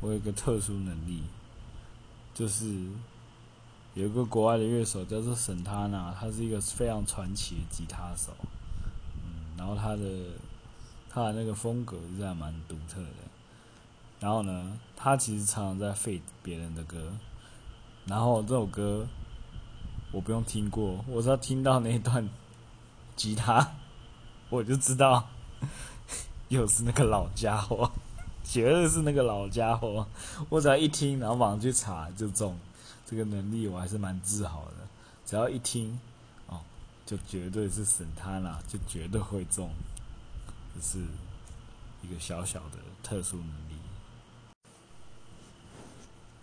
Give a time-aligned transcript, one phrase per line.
[0.00, 1.22] 我有一个特殊能力，
[2.34, 2.66] 就是
[3.94, 8.32] 有一个国外的乐手叫做沈他纳，他是一个非常传奇的吉他手。
[9.16, 10.04] 嗯，然后他的
[11.10, 13.08] 他的那个风格是还蛮独特的。
[14.20, 17.12] 然后呢，他其实常常在废别人的歌。
[18.06, 19.06] 然后这首歌
[20.12, 22.26] 我不用听过，我只要听到那一段
[23.16, 23.72] 吉他，
[24.48, 25.28] 我就知道
[26.48, 27.92] 又是那个老家伙。
[28.50, 30.04] 绝对是那个老家伙，
[30.50, 32.58] 我只要一听，然后马上去查就中，
[33.06, 34.72] 这个能力我还是蛮自豪的。
[35.24, 35.96] 只要一听，
[36.48, 36.58] 哦，
[37.06, 39.70] 就绝对是神探啦，就绝对会中，
[40.74, 40.98] 这是
[42.02, 43.79] 一个小小的特殊能力。